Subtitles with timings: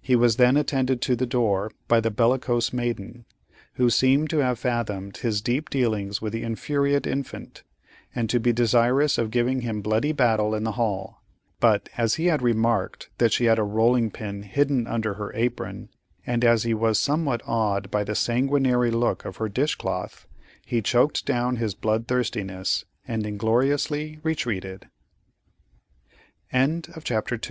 [0.00, 3.26] He was then attended to the door by the bellicose maiden,
[3.74, 7.64] who seemed to have fathomed his deep dealings with the infuriate infant,
[8.14, 11.20] and to be desirous of giving him bloody battle in the hall,
[11.60, 15.90] but as he had remarked that she had a rolling pin hidden under her apron,
[16.26, 20.26] and as he was somewhat awed by the sanguinary look of her dish cloth,
[20.64, 24.88] he choked down his blood thirstiness and ingloriously retreated.
[26.50, 27.38] CHAPTER III.
[27.42, 27.42] Wher